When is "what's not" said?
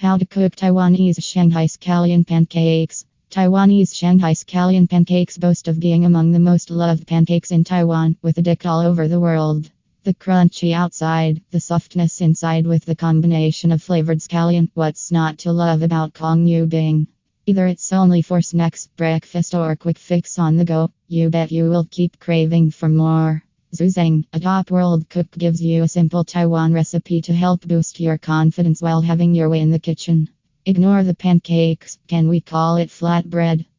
14.72-15.36